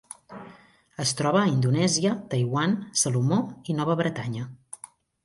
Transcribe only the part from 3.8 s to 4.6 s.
Nova Bretanya.